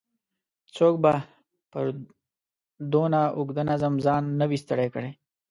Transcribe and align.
څوک 0.75 0.93
به 1.03 1.13
پر 1.71 1.85
دونه 2.93 3.19
اوږده 3.37 3.63
نظم 3.71 3.93
ځان 4.05 4.23
نه 4.39 4.45
وای 4.49 4.59
ستړی 4.63 4.87
کړی. 4.93 5.11